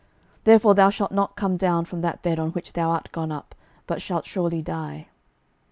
[0.45, 3.53] therefore thou shalt not come down from that bed on which thou art gone up,
[3.85, 5.05] but shalt surely die.